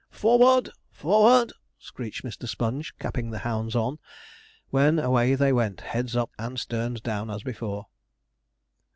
[0.09, 0.71] 'Forward!
[0.89, 2.47] forward!' screeched Mr.
[2.47, 3.99] Sponge, capping the hounds on,
[4.71, 7.85] when away they went, heads up and sterns down as before.